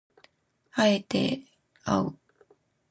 [0.71, 1.41] 敢えて
[1.83, 2.17] あう